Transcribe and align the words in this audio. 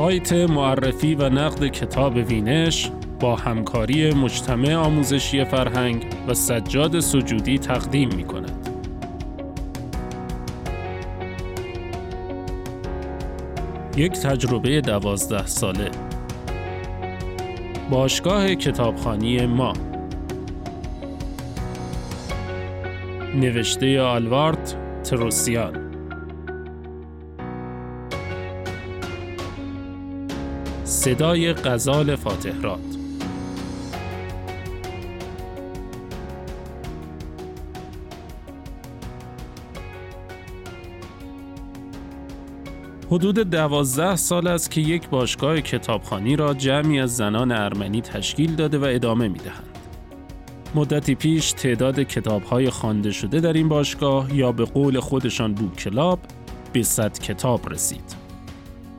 سایت 0.00 0.32
معرفی 0.32 1.14
و 1.14 1.28
نقد 1.28 1.66
کتاب 1.66 2.16
وینش 2.16 2.90
با 3.20 3.36
همکاری 3.36 4.14
مجتمع 4.14 4.74
آموزشی 4.74 5.44
فرهنگ 5.44 6.06
و 6.28 6.34
سجاد 6.34 7.00
سجودی 7.00 7.58
تقدیم 7.58 8.08
می 8.16 8.24
کند. 8.24 8.68
یک 13.96 14.12
تجربه 14.12 14.80
دوازده 14.80 15.46
ساله 15.46 15.90
باشگاه 17.90 18.54
کتابخانی 18.54 19.46
ما. 19.46 19.72
نوشته 23.34 24.00
آلوارد 24.00 24.76
تروسیان. 25.04 25.90
صدای 30.84 31.52
غزال 31.52 32.16
فاتحرات. 32.16 32.99
حدود 43.10 43.38
دوازده 43.38 44.16
سال 44.16 44.46
است 44.46 44.70
که 44.70 44.80
یک 44.80 45.08
باشگاه 45.08 45.60
کتابخانی 45.60 46.36
را 46.36 46.54
جمعی 46.54 47.00
از 47.00 47.16
زنان 47.16 47.52
ارمنی 47.52 48.00
تشکیل 48.00 48.54
داده 48.54 48.78
و 48.78 48.84
ادامه 48.84 49.28
می 49.28 49.38
دهند. 49.38 49.78
مدتی 50.74 51.14
پیش 51.14 51.52
تعداد 51.52 52.00
کتابهای 52.00 52.70
خوانده 52.70 53.10
شده 53.10 53.40
در 53.40 53.52
این 53.52 53.68
باشگاه 53.68 54.36
یا 54.36 54.52
به 54.52 54.64
قول 54.64 55.00
خودشان 55.00 55.54
بوک 55.54 55.76
کلاب 55.76 56.18
به 56.72 56.82
صد 56.82 57.18
کتاب 57.18 57.68
رسید. 57.68 58.16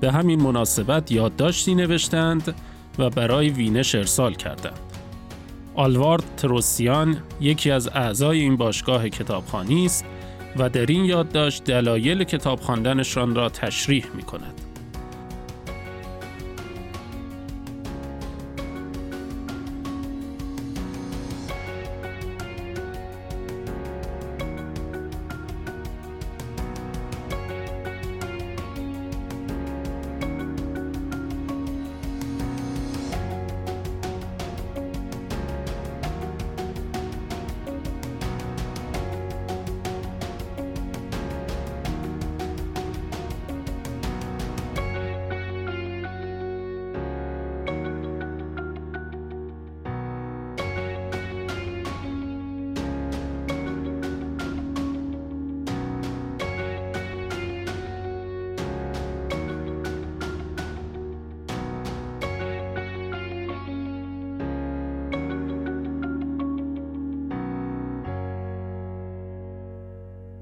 به 0.01 0.11
همین 0.11 0.41
مناسبت 0.41 1.11
یادداشتی 1.11 1.75
نوشتند 1.75 2.55
و 2.99 3.09
برای 3.09 3.49
وینش 3.49 3.95
ارسال 3.95 4.33
کردند. 4.33 4.79
آلوارد 5.75 6.23
تروسیان 6.37 7.17
یکی 7.41 7.71
از 7.71 7.87
اعضای 7.87 8.39
این 8.39 8.57
باشگاه 8.57 9.09
کتابخانی 9.09 9.85
است 9.85 10.05
و 10.57 10.69
در 10.69 10.85
این 10.85 11.05
یادداشت 11.05 11.63
دلایل 11.63 12.23
کتاب 12.23 12.59
خواندنشان 12.59 13.35
را 13.35 13.49
تشریح 13.49 14.05
می 14.15 14.23
کند. 14.23 14.70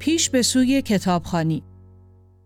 پیش 0.10 0.30
به 0.30 0.42
سوی 0.42 0.82
کتابخانی 0.82 1.64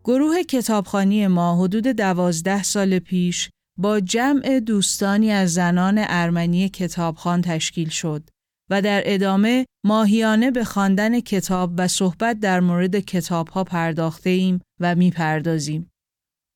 گروه 0.03 0.43
کتابخانی 0.43 1.27
ما 1.27 1.63
حدود 1.63 1.87
دوازده 1.87 2.63
سال 2.63 2.99
پیش 2.99 3.49
با 3.79 3.99
جمع 3.99 4.59
دوستانی 4.59 5.31
از 5.31 5.53
زنان 5.53 5.95
ارمنی 6.07 6.69
کتابخان 6.69 7.41
تشکیل 7.41 7.89
شد 7.89 8.29
و 8.69 8.81
در 8.81 9.03
ادامه 9.05 9.65
ماهیانه 9.85 10.51
به 10.51 10.63
خواندن 10.63 11.19
کتاب 11.19 11.73
و 11.77 11.87
صحبت 11.87 12.39
در 12.39 12.59
مورد 12.59 12.99
کتاب 12.99 13.47
ها 13.47 13.63
پرداخته 13.63 14.29
ایم 14.29 14.61
و 14.79 14.95
می‌پردازیم. 14.95 15.91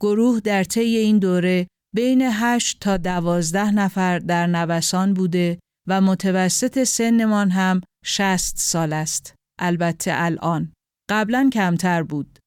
گروه 0.02 0.40
در 0.40 0.64
طی 0.64 0.98
این 0.98 1.20
دوره 1.20 1.68
بین 1.96 2.22
8 2.22 2.80
تا 2.80 2.98
دوازده 2.98 3.72
نفر 3.72 4.20
در 4.20 4.48
نوسان 4.48 5.14
بوده 5.14 5.60
و 5.88 6.02
متوسط 6.02 6.84
سنمان 6.84 7.50
هم 7.50 7.82
60 8.06 8.58
سال 8.58 8.94
است. 8.94 9.36
البته 9.60 10.12
الان. 10.14 10.74
قبلا 11.10 11.50
کمتر 11.54 12.04
بود. 12.04 12.40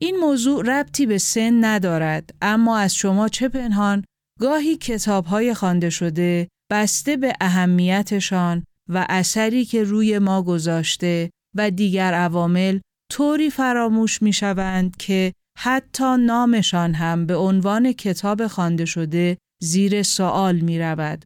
این 0.00 0.16
موضوع 0.16 0.64
ربطی 0.66 1.06
به 1.06 1.18
سن 1.18 1.64
ندارد 1.64 2.34
اما 2.42 2.78
از 2.78 2.94
شما 2.94 3.28
چه 3.28 3.48
پنهان 3.48 4.04
گاهی 4.40 4.76
کتاب 4.76 5.26
های 5.26 5.54
خوانده 5.54 5.90
شده 5.90 6.48
بسته 6.70 7.16
به 7.16 7.32
اهمیتشان 7.40 8.64
و 8.88 9.06
اثری 9.08 9.64
که 9.64 9.84
روی 9.84 10.18
ما 10.18 10.42
گذاشته 10.42 11.30
و 11.56 11.70
دیگر 11.70 12.14
عوامل 12.14 12.78
طوری 13.12 13.50
فراموش 13.50 14.22
می 14.22 14.32
شوند 14.32 14.96
که 14.96 15.32
حتی 15.58 16.16
نامشان 16.16 16.94
هم 16.94 17.26
به 17.26 17.36
عنوان 17.36 17.92
کتاب 17.92 18.46
خوانده 18.46 18.84
شده 18.84 19.38
زیر 19.62 20.02
سوال 20.02 20.56
می 20.56 20.78
رود. 20.78 21.24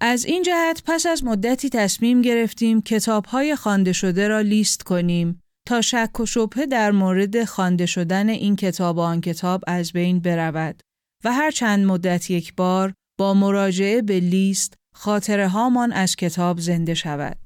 از 0.00 0.24
این 0.24 0.42
جهت 0.42 0.82
پس 0.86 1.06
از 1.06 1.24
مدتی 1.24 1.68
تصمیم 1.68 2.22
گرفتیم 2.22 2.82
کتاب 2.82 3.24
های 3.24 3.56
خوانده 3.56 3.92
شده 3.92 4.28
را 4.28 4.40
لیست 4.40 4.82
کنیم 4.82 5.42
تا 5.66 5.80
شک 5.80 6.20
و 6.20 6.26
شبهه 6.26 6.66
در 6.66 6.90
مورد 6.90 7.44
خوانده 7.44 7.86
شدن 7.86 8.28
این 8.28 8.56
کتاب 8.56 8.96
و 8.96 9.00
آن 9.00 9.20
کتاب 9.20 9.64
از 9.66 9.92
بین 9.92 10.20
برود 10.20 10.82
و 11.24 11.32
هر 11.32 11.50
چند 11.50 11.86
مدت 11.86 12.30
یک 12.30 12.54
بار 12.54 12.94
با 13.18 13.34
مراجعه 13.34 14.02
به 14.02 14.20
لیست 14.20 14.74
خاطره 14.94 15.48
هامان 15.48 15.92
از 15.92 16.16
کتاب 16.16 16.60
زنده 16.60 16.94
شود. 16.94 17.38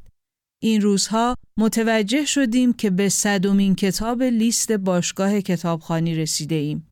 این 0.62 0.80
روزها 0.80 1.34
متوجه 1.58 2.24
شدیم 2.24 2.72
که 2.72 2.90
به 2.90 3.08
صدومین 3.08 3.74
کتاب 3.74 4.22
لیست 4.22 4.72
باشگاه 4.72 5.40
کتابخانی 5.40 6.14
رسیده 6.14 6.54
ایم. 6.54 6.90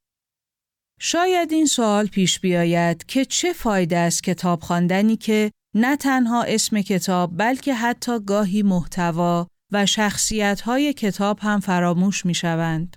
شاید 1.00 1.52
این 1.52 1.66
سوال 1.66 2.06
پیش 2.06 2.40
بیاید 2.40 3.06
که 3.06 3.24
چه 3.24 3.52
فایده 3.52 3.96
است 3.96 4.22
کتاب 4.22 4.60
خواندنی 4.60 5.16
که 5.16 5.50
نه 5.74 5.96
تنها 5.96 6.42
اسم 6.42 6.80
کتاب 6.80 7.30
بلکه 7.36 7.74
حتی 7.74 8.20
گاهی 8.20 8.62
محتوا 8.62 9.48
و 9.72 9.86
شخصیت 9.86 10.60
های 10.60 10.92
کتاب 10.92 11.38
هم 11.42 11.60
فراموش 11.60 12.26
می 12.26 12.34
شوند. 12.34 12.96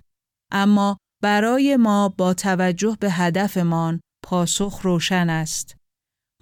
اما 0.52 0.96
برای 1.22 1.76
ما 1.76 2.08
با 2.08 2.34
توجه 2.34 2.96
به 3.00 3.10
هدفمان 3.10 4.00
پاسخ 4.24 4.80
روشن 4.82 5.30
است. 5.30 5.76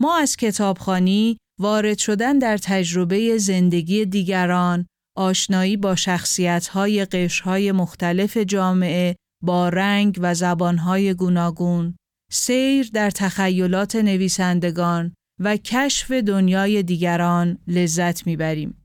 ما 0.00 0.18
از 0.18 0.36
کتابخانی 0.36 1.36
وارد 1.60 1.98
شدن 1.98 2.38
در 2.38 2.58
تجربه 2.58 3.38
زندگی 3.38 4.06
دیگران، 4.06 4.86
آشنایی 5.16 5.76
با 5.76 5.94
شخصیت 5.96 6.66
های 6.66 7.04
قشرهای 7.04 7.72
مختلف 7.72 8.36
جامعه 8.36 9.16
با 9.42 9.68
رنگ 9.68 10.18
و 10.22 10.34
زبانهای 10.34 11.14
گوناگون، 11.14 11.96
سیر 12.32 12.90
در 12.92 13.10
تخیلات 13.10 13.96
نویسندگان 13.96 15.14
و 15.40 15.56
کشف 15.56 16.10
دنیای 16.10 16.82
دیگران 16.82 17.58
لذت 17.66 18.26
می‌بریم. 18.26 18.79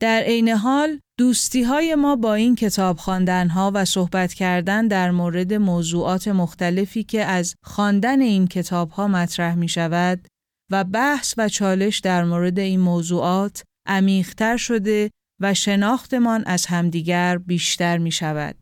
در 0.00 0.20
عین 0.20 0.48
حال 0.48 1.00
دوستی 1.18 1.62
های 1.62 1.94
ما 1.94 2.16
با 2.16 2.34
این 2.34 2.54
کتاب 2.54 2.96
خواندن 2.96 3.48
ها 3.48 3.72
و 3.74 3.84
صحبت 3.84 4.34
کردن 4.34 4.88
در 4.88 5.10
مورد 5.10 5.54
موضوعات 5.54 6.28
مختلفی 6.28 7.04
که 7.04 7.24
از 7.24 7.54
خواندن 7.64 8.20
این 8.20 8.46
کتاب 8.46 8.90
ها 8.90 9.08
مطرح 9.08 9.54
می 9.54 9.68
شود 9.68 10.28
و 10.70 10.84
بحث 10.84 11.34
و 11.36 11.48
چالش 11.48 11.98
در 11.98 12.24
مورد 12.24 12.58
این 12.58 12.80
موضوعات 12.80 13.62
عمیقتر 13.86 14.56
شده 14.56 15.10
و 15.40 15.54
شناختمان 15.54 16.44
از 16.46 16.66
همدیگر 16.66 17.38
بیشتر 17.38 17.98
می 17.98 18.12
شود. 18.12 18.56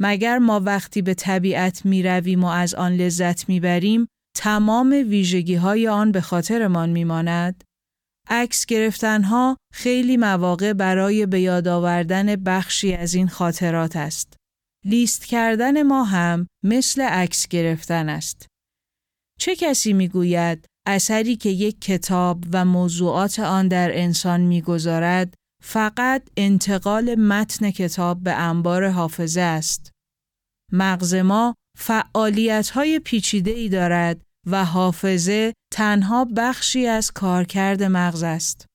مگر 0.00 0.38
ما 0.38 0.60
وقتی 0.60 1.02
به 1.02 1.14
طبیعت 1.14 1.84
می 1.84 2.02
رویم 2.02 2.44
و 2.44 2.46
از 2.46 2.74
آن 2.74 2.92
لذت 2.92 3.48
می 3.48 3.60
بریم 3.60 4.06
تمام 4.36 4.90
ویژگی 4.90 5.54
های 5.54 5.88
آن 5.88 6.12
به 6.12 6.20
خاطرمان 6.20 6.90
می 6.90 7.04
ماند؟ 7.04 7.64
عکس 8.28 8.66
گرفتن 8.66 9.56
خیلی 9.72 10.16
مواقع 10.16 10.72
برای 10.72 11.26
به 11.26 11.40
یاد 11.40 11.68
آوردن 11.68 12.36
بخشی 12.36 12.94
از 12.94 13.14
این 13.14 13.28
خاطرات 13.28 13.96
است. 13.96 14.36
لیست 14.84 15.24
کردن 15.24 15.82
ما 15.82 16.04
هم 16.04 16.46
مثل 16.64 17.02
عکس 17.02 17.48
گرفتن 17.48 18.08
است. 18.08 18.46
چه 19.38 19.56
کسی 19.56 19.92
می‌گوید 19.92 20.66
اثری 20.86 21.36
که 21.36 21.48
یک 21.48 21.80
کتاب 21.80 22.44
و 22.52 22.64
موضوعات 22.64 23.38
آن 23.38 23.68
در 23.68 23.98
انسان 23.98 24.40
می‌گذارد 24.40 25.34
فقط 25.62 26.22
انتقال 26.36 27.14
متن 27.14 27.70
کتاب 27.70 28.22
به 28.22 28.32
انبار 28.32 28.88
حافظه 28.88 29.40
است. 29.40 29.90
مغز 30.72 31.14
ما 31.14 31.54
فعالیت 31.78 32.70
های 32.70 32.98
پیچیده 32.98 33.50
ای 33.50 33.68
دارد 33.68 34.20
و 34.46 34.64
حافظه 34.64 35.52
تنها 35.72 36.24
بخشی 36.36 36.86
از 36.86 37.10
کارکرد 37.10 37.82
مغز 37.82 38.22
است. 38.22 38.66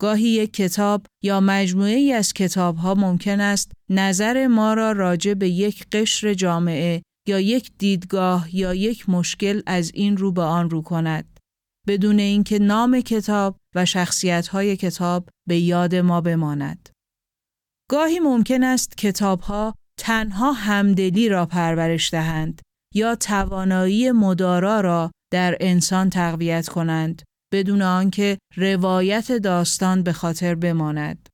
گاهی 0.00 0.28
یک 0.28 0.52
کتاب 0.52 1.06
یا 1.22 1.40
مجموعه 1.40 1.94
ای 1.94 2.12
از 2.12 2.32
کتاب 2.32 2.76
ها 2.76 2.94
ممکن 2.94 3.40
است 3.40 3.72
نظر 3.90 4.46
ما 4.46 4.74
را 4.74 4.92
راجع 4.92 5.34
به 5.34 5.48
یک 5.48 5.86
قشر 5.92 6.34
جامعه 6.34 7.02
یا 7.28 7.40
یک 7.40 7.70
دیدگاه 7.78 8.56
یا 8.56 8.74
یک 8.74 9.08
مشکل 9.08 9.62
از 9.66 9.90
این 9.94 10.16
رو 10.16 10.32
به 10.32 10.42
آن 10.42 10.70
رو 10.70 10.82
کند. 10.82 11.40
بدون 11.86 12.18
اینکه 12.18 12.58
نام 12.58 13.00
کتاب 13.00 13.56
و 13.74 13.84
شخصیت 13.84 14.48
های 14.48 14.76
کتاب 14.76 15.28
به 15.48 15.58
یاد 15.58 15.94
ما 15.94 16.20
بماند. 16.20 16.88
گاهی 17.90 18.18
ممکن 18.18 18.62
است 18.62 18.96
کتاب 18.96 19.40
ها 19.40 19.74
تنها 19.98 20.52
همدلی 20.52 21.28
را 21.28 21.46
پرورش 21.46 22.10
دهند 22.10 22.62
یا 22.94 23.14
توانایی 23.14 24.12
مدارا 24.12 24.80
را 24.80 25.10
در 25.32 25.56
انسان 25.60 26.10
تقویت 26.10 26.68
کنند 26.68 27.22
بدون 27.52 27.82
آنکه 27.82 28.38
روایت 28.56 29.32
داستان 29.32 30.02
به 30.02 30.12
خاطر 30.12 30.54
بماند. 30.54 31.28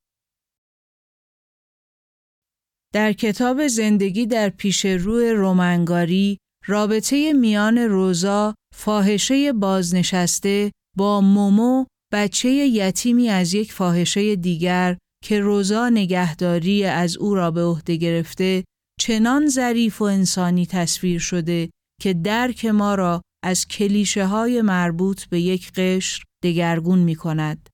در 2.94 3.12
کتاب 3.12 3.66
زندگی 3.66 4.26
در 4.26 4.48
پیش 4.48 4.84
روی 4.84 5.30
رومنگاری 5.30 6.38
رابطه 6.66 7.32
میان 7.32 7.78
روزا 7.78 8.54
فاحشه 8.74 9.52
بازنشسته 9.52 10.72
با 10.96 11.20
مومو 11.20 11.84
بچه 12.12 12.48
یتیمی 12.48 13.28
از 13.28 13.54
یک 13.54 13.72
فاحشه 13.72 14.36
دیگر 14.36 14.98
که 15.24 15.40
روزا 15.40 15.88
نگهداری 15.88 16.84
از 16.84 17.16
او 17.16 17.34
را 17.34 17.50
به 17.50 17.62
عهده 17.62 17.96
گرفته 17.96 18.64
چنان 19.00 19.48
ظریف 19.48 20.02
و 20.02 20.04
انسانی 20.04 20.66
تصویر 20.66 21.18
شده 21.18 21.70
که 22.00 22.14
درک 22.14 22.64
ما 22.64 22.94
را 22.94 23.22
از 23.44 23.68
کلیشه 23.68 24.26
های 24.26 24.62
مربوط 24.62 25.24
به 25.24 25.40
یک 25.40 25.72
قشر 25.72 26.22
دگرگون 26.44 26.98
می 26.98 27.14
کند. 27.14 27.68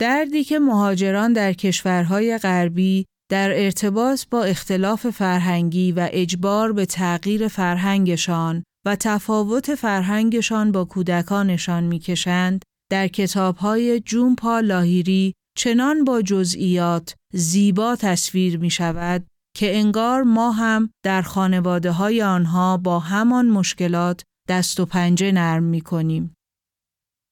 دردی 0.00 0.44
که 0.44 0.58
مهاجران 0.58 1.32
در 1.32 1.52
کشورهای 1.52 2.38
غربی 2.38 3.06
در 3.30 3.64
ارتباط 3.64 4.24
با 4.30 4.44
اختلاف 4.44 5.10
فرهنگی 5.10 5.92
و 5.92 6.08
اجبار 6.12 6.72
به 6.72 6.86
تغییر 6.86 7.48
فرهنگشان 7.48 8.64
و 8.86 8.96
تفاوت 8.96 9.74
فرهنگشان 9.74 10.72
با 10.72 10.84
کودکانشان 10.84 11.84
می‌کشند 11.84 12.62
در 12.90 13.08
کتابهای 13.08 14.00
جونپا 14.00 14.60
لاهیری 14.60 15.34
چنان 15.56 16.04
با 16.04 16.22
جزئیات 16.22 17.14
زیبا 17.32 17.96
تصویر 17.96 18.58
می 18.58 18.70
شود 18.70 19.26
که 19.56 19.76
انگار 19.76 20.22
ما 20.22 20.52
هم 20.52 20.90
در 21.04 21.22
خانواده 21.22 21.90
های 21.90 22.22
آنها 22.22 22.76
با 22.76 22.98
همان 22.98 23.48
مشکلات 23.48 24.22
دست 24.48 24.80
و 24.80 24.86
پنجه 24.86 25.32
نرم 25.32 25.62
می 25.62 25.80
کنیم. 25.80 26.34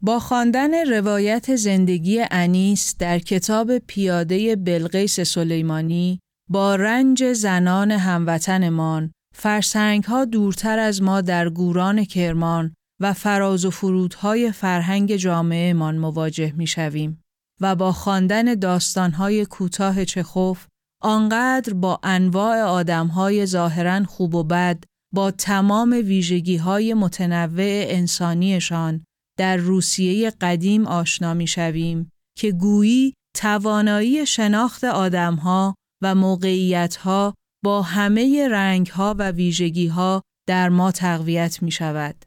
با 0.03 0.19
خواندن 0.19 0.91
روایت 0.91 1.57
زندگی 1.57 2.25
انیس 2.31 2.97
در 2.99 3.19
کتاب 3.19 3.79
پیاده 3.79 4.57
بلقیس 4.57 5.21
سلیمانی 5.21 6.21
با 6.51 6.77
رنج 6.77 7.33
زنان 7.33 7.91
هموطنمان 7.91 9.13
فرسنگ 9.35 10.05
ها 10.05 10.25
دورتر 10.25 10.79
از 10.79 11.03
ما 11.03 11.21
در 11.21 11.49
گوران 11.49 12.05
کرمان 12.05 12.75
و 13.01 13.13
فراز 13.13 13.65
و 13.65 13.71
فرودهای 13.71 14.53
فرهنگ 14.53 15.17
جامعهمان 15.17 15.99
مواجه 15.99 16.53
می 16.57 16.67
شویم 16.67 17.23
و 17.61 17.77
با 17.77 17.93
خواندن 17.93 18.55
داستانهای 18.55 19.47
کوتاه 19.47 20.05
چخوف 20.05 20.67
آنقدر 21.03 21.75
با 21.75 22.01
انواع 22.03 22.63
آدمهای 22.63 23.47
ظاهرا 23.47 24.05
خوب 24.05 24.35
و 24.35 24.45
بد 24.45 24.85
با 25.15 25.31
تمام 25.31 25.91
ویژگی 25.91 26.57
های 26.57 26.95
متنوع 26.95 27.85
انسانیشان 27.87 29.05
در 29.39 29.57
روسیه 29.57 30.31
قدیم 30.31 30.87
آشنا 30.87 31.35
می 31.35 31.47
شویم 31.47 32.11
که 32.39 32.53
گویی 32.53 33.15
توانایی 33.37 34.27
شناخت 34.27 34.85
آدمها 34.85 35.75
و 36.03 36.15
موقعیتها 36.15 37.35
با 37.65 37.83
همه 37.83 38.49
رنگها 38.49 39.15
و 39.19 39.31
ویژگیها 39.31 40.23
در 40.49 40.69
ما 40.69 40.93
تقویت 40.93 41.63
می 41.63 41.71
شود. 41.71 42.25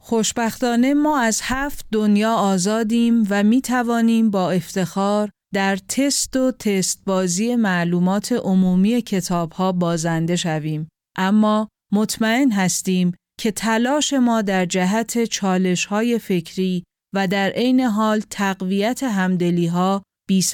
خوشبختانه 0.00 0.94
ما 0.94 1.20
از 1.20 1.40
هفت 1.42 1.86
دنیا 1.92 2.34
آزادیم 2.34 3.26
و 3.30 3.42
می 3.42 3.60
توانیم 3.60 4.30
با 4.30 4.50
افتخار 4.50 5.30
در 5.54 5.76
تست 5.76 6.36
و 6.36 6.52
تست 6.52 7.02
بازی 7.06 7.56
معلومات 7.56 8.32
عمومی 8.32 9.02
کتاب 9.02 9.52
ها 9.52 9.72
بازنده 9.72 10.36
شویم. 10.36 10.88
اما 11.16 11.68
مطمئن 11.92 12.52
هستیم 12.52 13.12
که 13.40 13.50
تلاش 13.50 14.12
ما 14.12 14.42
در 14.42 14.66
جهت 14.66 15.24
چالش 15.24 15.86
های 15.86 16.18
فکری 16.18 16.84
و 17.14 17.28
در 17.28 17.50
عین 17.50 17.80
حال 17.80 18.22
تقویت 18.30 19.02
همدلی 19.02 19.66
ها 19.66 20.02
بی 20.28 20.44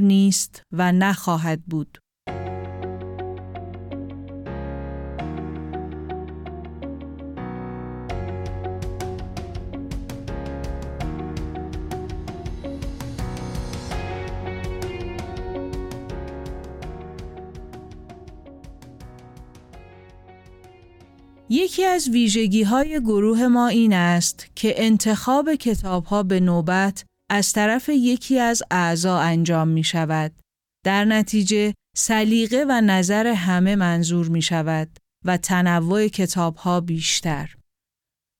نیست 0.00 0.62
و 0.72 0.92
نخواهد 0.92 1.64
بود. 1.64 1.98
یکی 21.52 21.84
از 21.84 22.08
ویژگی 22.08 22.62
های 22.62 23.00
گروه 23.00 23.46
ما 23.46 23.68
این 23.68 23.92
است 23.92 24.46
که 24.54 24.84
انتخاب 24.84 25.54
کتاب 25.54 26.04
ها 26.04 26.22
به 26.22 26.40
نوبت 26.40 27.04
از 27.30 27.52
طرف 27.52 27.88
یکی 27.88 28.38
از 28.38 28.62
اعضا 28.70 29.18
انجام 29.18 29.68
می 29.68 29.84
شود. 29.84 30.32
در 30.84 31.04
نتیجه 31.04 31.74
سلیقه 31.96 32.64
و 32.68 32.80
نظر 32.80 33.26
همه 33.26 33.76
منظور 33.76 34.28
می 34.28 34.42
شود 34.42 34.88
و 35.24 35.36
تنوع 35.36 36.08
کتاب 36.08 36.56
ها 36.56 36.80
بیشتر. 36.80 37.54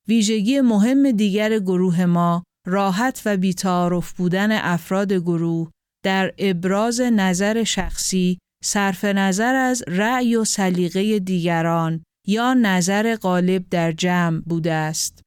ویژگی 0.08 0.60
مهم 0.60 1.10
دیگر 1.10 1.58
گروه 1.58 2.04
ما 2.04 2.42
راحت 2.66 3.22
و 3.24 3.36
بیتعارف 3.36 4.12
بودن 4.12 4.52
افراد 4.52 5.12
گروه 5.12 5.70
در 6.04 6.34
ابراز 6.38 7.00
نظر 7.00 7.64
شخصی 7.64 8.38
صرف 8.64 9.04
نظر 9.04 9.54
از 9.54 9.82
رأی 9.88 10.36
و 10.36 10.44
سلیقه 10.44 11.18
دیگران 11.18 12.02
یا 12.26 12.54
نظر 12.54 13.16
غالب 13.16 13.68
در 13.70 13.92
جمع 13.92 14.40
بوده 14.40 14.72
است. 14.72 15.22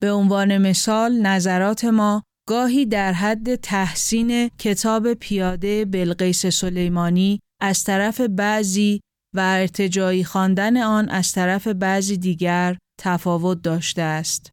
به 0.00 0.12
عنوان 0.12 0.58
مثال 0.58 1.12
نظرات 1.20 1.84
ما 1.84 2.22
گاهی 2.48 2.86
در 2.86 3.12
حد 3.12 3.54
تحسین 3.54 4.48
کتاب 4.48 5.14
پیاده 5.14 5.84
بلقیس 5.84 6.46
سلیمانی 6.46 7.40
از 7.60 7.84
طرف 7.84 8.20
بعضی 8.20 9.00
و 9.36 9.40
ارتجایی 9.40 10.24
خواندن 10.24 10.76
آن 10.76 11.08
از 11.08 11.32
طرف 11.32 11.68
بعضی 11.68 12.16
دیگر 12.16 12.78
تفاوت 13.00 13.62
داشته 13.62 14.02
است. 14.02 14.50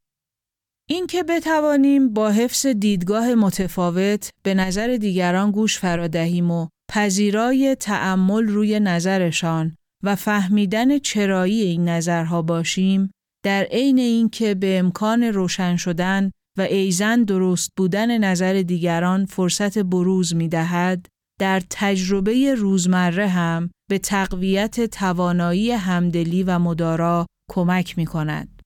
اینکه 0.89 1.23
بتوانیم 1.23 2.13
با 2.13 2.29
حفظ 2.29 2.65
دیدگاه 2.65 3.35
متفاوت 3.35 4.29
به 4.43 4.53
نظر 4.53 4.97
دیگران 4.97 5.51
گوش 5.51 5.79
فرادهیم 5.79 6.51
و 6.51 6.67
پذیرای 6.91 7.75
تأمل 7.75 8.47
روی 8.47 8.79
نظرشان 8.79 9.77
و 10.05 10.15
فهمیدن 10.15 10.99
چرایی 10.99 11.61
این 11.61 11.89
نظرها 11.89 12.41
باشیم 12.41 13.11
در 13.45 13.63
عین 13.63 13.99
اینکه 13.99 14.55
به 14.55 14.79
امکان 14.79 15.23
روشن 15.23 15.75
شدن 15.75 16.31
و 16.57 16.61
ایزن 16.61 17.23
درست 17.23 17.69
بودن 17.77 18.17
نظر 18.17 18.53
دیگران 18.53 19.25
فرصت 19.25 19.77
بروز 19.77 20.35
می 20.35 20.47
دهد، 20.47 21.05
در 21.39 21.61
تجربه 21.69 22.55
روزمره 22.55 23.27
هم 23.27 23.69
به 23.89 23.99
تقویت 23.99 24.85
توانایی 24.85 25.71
همدلی 25.71 26.43
و 26.43 26.59
مدارا 26.59 27.25
کمک 27.51 27.97
می 27.97 28.05
کند. 28.05 28.61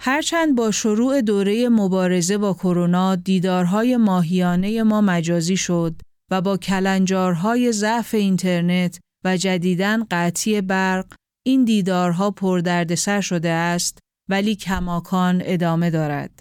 هرچند 0.00 0.56
با 0.56 0.70
شروع 0.70 1.20
دوره 1.20 1.68
مبارزه 1.68 2.38
با 2.38 2.54
کرونا 2.54 3.16
دیدارهای 3.16 3.96
ماهیانه 3.96 4.82
ما 4.82 5.00
مجازی 5.00 5.56
شد 5.56 5.94
و 6.30 6.40
با 6.40 6.56
کلنجارهای 6.56 7.72
ضعف 7.72 8.14
اینترنت 8.14 9.00
و 9.26 9.36
جدیدن 9.36 10.04
قطعی 10.10 10.60
برق 10.60 11.06
این 11.46 11.64
دیدارها 11.64 12.30
پردردسر 12.30 13.20
شده 13.20 13.48
است 13.48 13.98
ولی 14.30 14.56
کماکان 14.56 15.42
ادامه 15.44 15.90
دارد. 15.90 16.40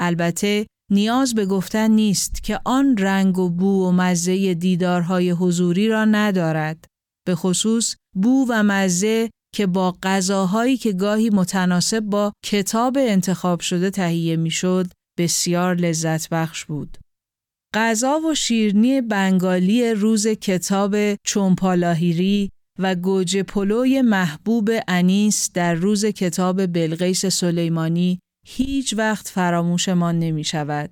البته 0.00 0.66
نیاز 0.90 1.34
به 1.34 1.46
گفتن 1.46 1.90
نیست 1.90 2.42
که 2.42 2.60
آن 2.64 2.96
رنگ 2.96 3.38
و 3.38 3.50
بو 3.50 3.88
و 3.88 3.92
مزه 3.92 4.54
دیدارهای 4.54 5.30
حضوری 5.30 5.88
را 5.88 6.04
ندارد. 6.04 6.84
به 7.26 7.34
خصوص 7.34 7.96
بو 8.16 8.46
و 8.48 8.62
مزه 8.62 9.30
که 9.54 9.66
با 9.66 9.96
غذاهایی 10.02 10.76
که 10.76 10.92
گاهی 10.92 11.30
متناسب 11.30 12.00
با 12.00 12.32
کتاب 12.44 12.96
انتخاب 13.00 13.60
شده 13.60 13.90
تهیه 13.90 14.36
می‌شد 14.36 14.86
بسیار 15.18 15.74
لذت 15.74 16.28
بخش 16.28 16.64
بود. 16.64 16.98
غذا 17.74 18.20
و 18.20 18.34
شیرنی 18.34 19.00
بنگالی 19.00 19.90
روز 19.90 20.26
کتاب 20.26 21.14
چومپالاهیری 21.14 22.50
و 22.78 22.94
گوجه 22.94 23.42
پلوی 23.42 24.02
محبوب 24.02 24.70
انیس 24.88 25.50
در 25.54 25.74
روز 25.74 26.04
کتاب 26.04 26.66
بلغیس 26.66 27.26
سلیمانی 27.26 28.18
هیچ 28.46 28.94
وقت 28.98 29.28
فراموشمان 29.28 30.18
نمی 30.18 30.44
شود. 30.44 30.90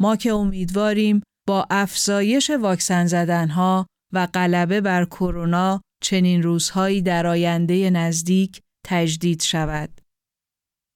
ما 0.00 0.16
که 0.16 0.32
امیدواریم 0.32 1.22
با 1.46 1.66
افزایش 1.70 2.50
واکسن 2.50 3.06
زدنها 3.06 3.86
و 4.12 4.26
غلبه 4.26 4.80
بر 4.80 5.04
کرونا 5.04 5.80
چنین 6.02 6.42
روزهایی 6.42 7.02
در 7.02 7.26
آینده 7.26 7.90
نزدیک 7.90 8.60
تجدید 8.86 9.42
شود. 9.42 10.00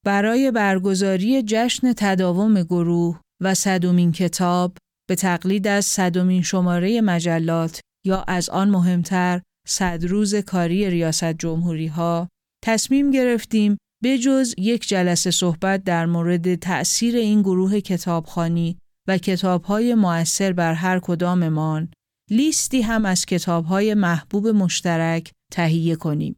برای 0.05 0.51
برگزاری 0.51 1.43
جشن 1.43 1.93
تداوم 1.93 2.63
گروه 2.63 3.19
و 3.41 3.53
صدومین 3.53 4.11
کتاب 4.11 4.77
به 5.13 5.17
تقلید 5.17 5.67
از 5.67 5.85
صدومین 5.85 6.41
شماره 6.41 7.01
مجلات 7.01 7.79
یا 8.05 8.23
از 8.27 8.49
آن 8.49 8.69
مهمتر 8.69 9.41
صد 9.67 10.05
روز 10.05 10.35
کاری 10.35 10.89
ریاست 10.89 11.33
جمهوری 11.33 11.87
ها 11.87 12.29
تصمیم 12.65 13.11
گرفتیم 13.11 13.77
به 14.03 14.17
جز 14.17 14.55
یک 14.57 14.87
جلسه 14.87 15.31
صحبت 15.31 15.83
در 15.83 16.05
مورد 16.05 16.55
تأثیر 16.55 17.15
این 17.15 17.41
گروه 17.41 17.79
کتابخانی 17.79 18.77
و 19.07 19.17
کتابهای 19.17 19.95
مؤثر 19.95 20.53
بر 20.53 20.73
هر 20.73 20.99
کداممان 20.99 21.91
لیستی 22.31 22.81
هم 22.81 23.05
از 23.05 23.25
کتابهای 23.25 23.93
محبوب 23.93 24.47
مشترک 24.47 25.31
تهیه 25.51 25.95
کنیم. 25.95 26.35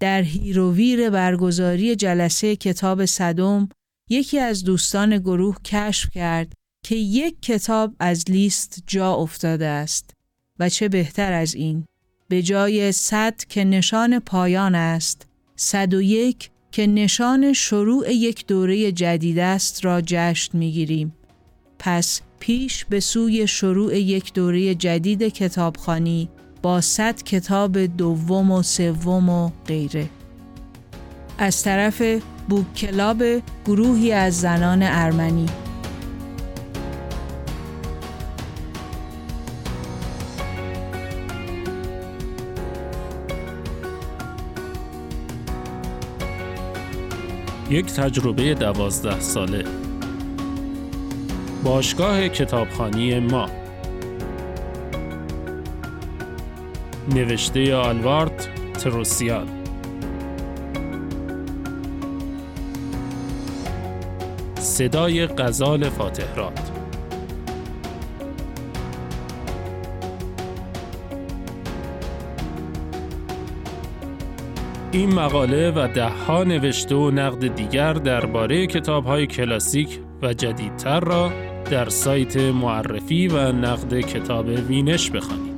در 0.00 0.22
هیروویر 0.22 1.10
برگزاری 1.10 1.96
جلسه 1.96 2.56
کتاب 2.56 3.04
صدم 3.04 3.68
یکی 4.10 4.38
از 4.38 4.64
دوستان 4.64 5.18
گروه 5.18 5.56
کشف 5.64 6.10
کرد 6.10 6.52
که 6.82 6.94
یک 6.94 7.42
کتاب 7.42 7.94
از 7.98 8.24
لیست 8.28 8.82
جا 8.86 9.14
افتاده 9.14 9.66
است 9.66 10.10
و 10.58 10.68
چه 10.68 10.88
بهتر 10.88 11.32
از 11.32 11.54
این 11.54 11.84
به 12.28 12.42
جای 12.42 12.92
صد 12.92 13.34
که 13.48 13.64
نشان 13.64 14.18
پایان 14.18 14.74
است 14.74 15.26
صد 15.56 15.94
و 15.94 16.02
یک 16.02 16.50
که 16.72 16.86
نشان 16.86 17.52
شروع 17.52 18.12
یک 18.12 18.46
دوره 18.46 18.92
جدید 18.92 19.38
است 19.38 19.84
را 19.84 20.00
جشن 20.06 20.58
می‌گیریم. 20.58 21.14
پس 21.78 22.20
پیش 22.40 22.84
به 22.84 23.00
سوی 23.00 23.46
شروع 23.46 23.98
یک 23.98 24.32
دوره 24.32 24.74
جدید 24.74 25.22
کتابخانی 25.22 26.28
با 26.62 26.80
صد 26.80 27.22
کتاب 27.22 27.78
دوم 27.78 28.50
و 28.50 28.62
سوم 28.62 29.28
و 29.28 29.50
غیره. 29.66 30.10
از 31.38 31.62
طرف 31.62 32.02
بوک 32.48 32.74
کلاب 32.74 33.22
گروهی 33.64 34.12
از 34.12 34.40
زنان 34.40 34.82
ارمنی. 34.82 35.46
یک 47.72 47.86
تجربه 47.86 48.54
دوازده 48.54 49.20
ساله. 49.20 49.64
باشگاه 51.64 52.28
کتابخانی 52.28 53.18
ما. 53.18 53.48
نوشته 57.14 57.74
آلوارد 57.74 58.48
تروسیان. 58.78 59.46
صدای 64.58 65.26
غزال 65.26 65.88
فاتحرات. 65.88 66.81
این 74.92 75.14
مقاله 75.14 75.70
و 75.70 75.88
دهها 75.94 76.44
نوشته 76.44 76.94
و 76.94 77.10
نقد 77.10 77.54
دیگر 77.54 77.92
درباره 77.92 78.66
کتاب‌های 78.66 79.26
کلاسیک 79.26 80.00
و 80.22 80.34
جدیدتر 80.34 81.00
را 81.00 81.32
در 81.70 81.88
سایت 81.88 82.36
معرفی 82.36 83.28
و 83.28 83.52
نقد 83.52 84.00
کتاب 84.00 84.46
وینش 84.46 85.10
بخوانید. 85.10 85.51